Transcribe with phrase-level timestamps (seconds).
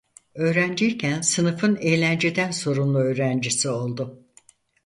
[0.35, 4.25] Öğrenciyken sınıfının eğlenceden sorumlu öğrencisi oldu.